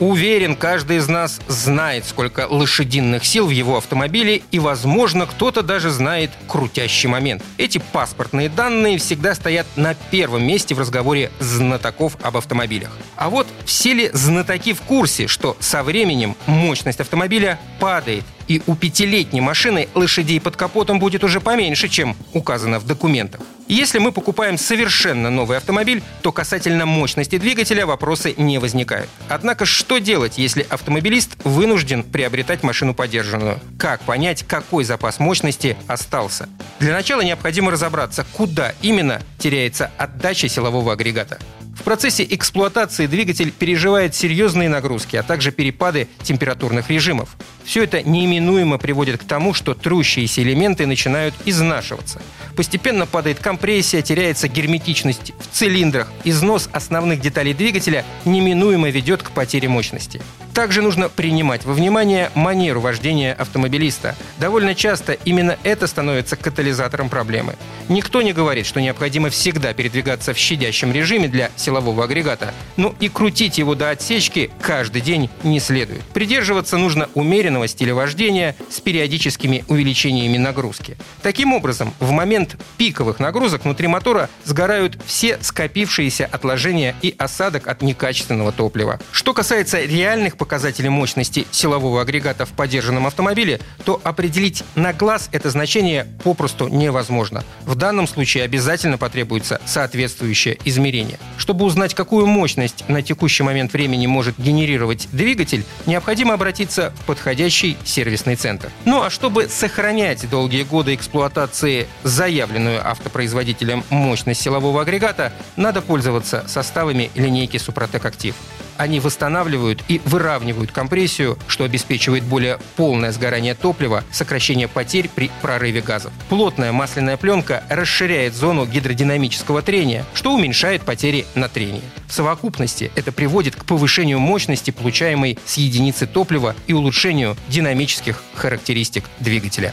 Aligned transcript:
Уверен, 0.00 0.56
каждый 0.56 0.96
из 0.96 1.08
нас 1.08 1.40
знает, 1.46 2.04
сколько 2.04 2.48
лошадиных 2.50 3.24
сил 3.24 3.46
в 3.46 3.50
его 3.50 3.76
автомобиле, 3.76 4.42
и, 4.50 4.58
возможно, 4.58 5.26
кто-то 5.26 5.62
даже 5.62 5.90
знает 5.90 6.30
крутящий 6.48 7.08
момент. 7.08 7.42
Эти 7.58 7.78
паспортные 7.78 8.48
данные 8.48 8.98
всегда 8.98 9.34
стоят 9.34 9.66
на 9.76 9.94
первом 9.94 10.44
месте 10.44 10.74
в 10.74 10.80
разговоре 10.80 11.30
знатоков 11.38 12.16
об 12.22 12.36
автомобилях. 12.36 12.90
А 13.16 13.30
вот 13.30 13.46
все 13.64 13.94
ли 13.94 14.10
знатоки 14.12 14.72
в 14.72 14.82
курсе, 14.82 15.28
что 15.28 15.56
со 15.60 15.84
временем 15.84 16.36
мощность 16.46 17.00
автомобиля 17.00 17.60
падает, 17.78 18.24
и 18.48 18.62
у 18.66 18.74
пятилетней 18.74 19.40
машины 19.40 19.88
лошадей 19.94 20.40
под 20.40 20.56
капотом 20.56 20.98
будет 20.98 21.24
уже 21.24 21.40
поменьше, 21.40 21.88
чем 21.88 22.16
указано 22.32 22.78
в 22.78 22.86
документах. 22.86 23.40
Если 23.66 23.98
мы 23.98 24.12
покупаем 24.12 24.58
совершенно 24.58 25.30
новый 25.30 25.56
автомобиль, 25.56 26.02
то 26.22 26.32
касательно 26.32 26.84
мощности 26.84 27.38
двигателя 27.38 27.86
вопросы 27.86 28.34
не 28.36 28.58
возникают. 28.58 29.08
Однако 29.28 29.64
что 29.64 29.98
делать, 29.98 30.38
если 30.38 30.66
автомобилист 30.68 31.36
вынужден 31.44 32.02
приобретать 32.02 32.62
машину 32.62 32.94
подержанную? 32.94 33.58
Как 33.78 34.00
понять, 34.02 34.44
какой 34.46 34.84
запас 34.84 35.18
мощности 35.18 35.76
остался? 35.86 36.48
Для 36.78 36.92
начала 36.92 37.22
необходимо 37.22 37.70
разобраться, 37.70 38.26
куда 38.32 38.74
именно 38.82 39.20
теряется 39.38 39.90
отдача 39.96 40.48
силового 40.48 40.92
агрегата. 40.92 41.38
В 41.74 41.82
процессе 41.82 42.24
эксплуатации 42.30 43.06
двигатель 43.06 43.50
переживает 43.50 44.14
серьезные 44.14 44.68
нагрузки, 44.68 45.16
а 45.16 45.22
также 45.22 45.50
перепады 45.52 46.08
температурных 46.22 46.88
режимов. 46.88 47.36
Все 47.64 47.84
это 47.84 48.02
неименуемо 48.02 48.78
приводит 48.78 49.20
к 49.20 49.24
тому, 49.24 49.54
что 49.54 49.74
трущиеся 49.74 50.42
элементы 50.42 50.86
начинают 50.86 51.34
изнашиваться. 51.44 52.20
Постепенно 52.56 53.06
падает 53.06 53.38
компрессия, 53.38 54.02
теряется 54.02 54.48
герметичность 54.48 55.32
в 55.38 55.54
цилиндрах, 55.54 56.12
износ 56.24 56.68
основных 56.72 57.20
деталей 57.20 57.54
двигателя 57.54 58.04
неминуемо 58.24 58.90
ведет 58.90 59.22
к 59.22 59.30
потере 59.30 59.68
мощности. 59.68 60.20
Также 60.54 60.82
нужно 60.82 61.08
принимать 61.08 61.64
во 61.64 61.72
внимание 61.72 62.30
манеру 62.36 62.80
вождения 62.80 63.32
автомобилиста. 63.32 64.14
Довольно 64.38 64.76
часто 64.76 65.14
именно 65.24 65.58
это 65.64 65.88
становится 65.88 66.36
катализатором 66.36 67.08
проблемы. 67.08 67.56
Никто 67.88 68.22
не 68.22 68.32
говорит, 68.32 68.64
что 68.64 68.80
необходимо 68.80 69.30
всегда 69.30 69.72
передвигаться 69.74 70.32
в 70.32 70.38
щадящем 70.38 70.92
режиме 70.92 71.26
для 71.26 71.50
силового 71.56 72.04
агрегата, 72.04 72.54
но 72.76 72.94
и 73.00 73.08
крутить 73.08 73.58
его 73.58 73.74
до 73.74 73.90
отсечки 73.90 74.52
каждый 74.62 75.02
день 75.02 75.28
не 75.42 75.58
следует. 75.58 76.02
Придерживаться 76.12 76.78
нужно 76.78 77.08
умеренного 77.54 77.68
стиля 77.68 77.94
вождения 77.94 78.56
с 78.68 78.80
периодическими 78.80 79.64
увеличениями 79.68 80.38
нагрузки. 80.38 80.96
Таким 81.22 81.52
образом, 81.52 81.94
в 82.00 82.10
момент 82.10 82.56
пиковых 82.76 83.20
нагрузок 83.20 83.64
внутри 83.64 83.86
мотора 83.86 84.28
сгорают 84.44 84.98
все 85.06 85.38
скопившиеся 85.40 86.26
отложения 86.26 86.94
и 87.02 87.14
осадок 87.18 87.68
от 87.68 87.82
некачественного 87.82 88.52
топлива. 88.52 89.00
Что 89.12 89.32
касается 89.32 89.80
реальных 89.80 90.36
показатели 90.36 90.88
мощности 90.88 91.46
силового 91.50 92.02
агрегата 92.02 92.44
в 92.44 92.50
поддержанном 92.50 93.06
автомобиле, 93.06 93.60
то 93.84 94.00
определить 94.02 94.64
на 94.74 94.92
глаз 94.92 95.28
это 95.32 95.50
значение 95.50 96.06
попросту 96.24 96.68
невозможно. 96.68 97.44
В 97.64 97.74
данном 97.74 98.08
случае 98.08 98.44
обязательно 98.44 98.98
потребуется 98.98 99.60
соответствующее 99.64 100.58
измерение. 100.64 101.18
Чтобы 101.38 101.64
узнать, 101.64 101.94
какую 101.94 102.26
мощность 102.26 102.84
на 102.88 103.02
текущий 103.02 103.42
момент 103.42 103.72
времени 103.72 104.06
может 104.06 104.38
генерировать 104.38 105.08
двигатель, 105.12 105.64
необходимо 105.86 106.34
обратиться 106.34 106.92
в 107.00 107.04
подходящий 107.44 107.76
сервисный 107.84 108.36
центр. 108.36 108.70
Ну 108.86 109.02
а 109.02 109.10
чтобы 109.10 109.48
сохранять 109.48 110.28
долгие 110.30 110.62
годы 110.62 110.94
эксплуатации 110.94 111.86
заявленную 112.02 112.80
автопроизводителем 112.88 113.84
мощность 113.90 114.40
силового 114.40 114.80
агрегата, 114.80 115.30
надо 115.56 115.82
пользоваться 115.82 116.44
составами 116.46 117.10
линейки 117.14 117.58
Супротек 117.58 118.06
Актив. 118.06 118.34
Они 118.76 119.00
восстанавливают 119.00 119.82
и 119.88 120.00
выравнивают 120.04 120.72
компрессию, 120.72 121.38
что 121.46 121.64
обеспечивает 121.64 122.24
более 122.24 122.58
полное 122.76 123.12
сгорание 123.12 123.54
топлива, 123.54 124.04
сокращение 124.10 124.68
потерь 124.68 125.08
при 125.14 125.30
прорыве 125.42 125.80
газов. 125.80 126.12
Плотная 126.28 126.72
масляная 126.72 127.16
пленка 127.16 127.64
расширяет 127.68 128.34
зону 128.34 128.66
гидродинамического 128.66 129.62
трения, 129.62 130.04
что 130.14 130.34
уменьшает 130.34 130.82
потери 130.82 131.26
на 131.34 131.48
трении. 131.48 131.82
В 132.08 132.12
совокупности 132.12 132.90
это 132.94 133.12
приводит 133.12 133.56
к 133.56 133.64
повышению 133.64 134.18
мощности, 134.18 134.70
получаемой 134.70 135.38
с 135.44 135.56
единицы 135.56 136.06
топлива 136.06 136.54
и 136.66 136.72
улучшению 136.72 137.36
динамических 137.48 138.22
характеристик 138.34 139.04
двигателя. 139.20 139.72